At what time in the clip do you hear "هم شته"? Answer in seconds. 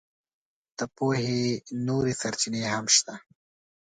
2.73-3.13